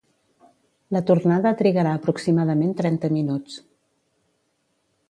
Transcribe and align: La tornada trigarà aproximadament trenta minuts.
La 0.95 1.01
tornada 1.09 1.51
trigarà 1.59 1.93
aproximadament 1.99 2.75
trenta 2.81 3.13
minuts. 3.21 3.63